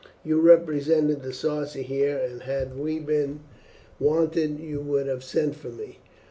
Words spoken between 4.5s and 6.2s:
you would have sent for me.